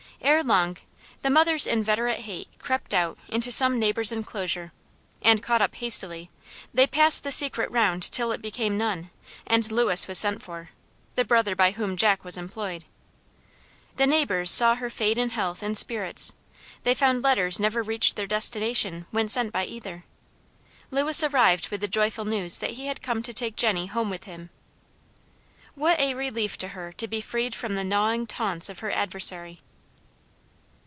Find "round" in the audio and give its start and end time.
7.71-8.03